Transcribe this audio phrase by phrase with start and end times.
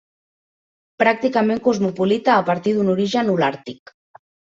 [1.01, 3.95] Pràcticament cosmopolita a partir d'un origen holàrtic.